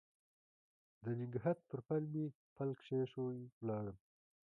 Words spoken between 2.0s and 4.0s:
مې پل کښېښوی ولاړم